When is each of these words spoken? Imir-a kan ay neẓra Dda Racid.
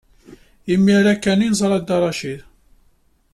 Imir-a 0.73 1.13
kan 1.23 1.41
ay 1.43 1.49
neẓra 1.51 1.79
Dda 1.81 1.97
Racid. 2.01 2.39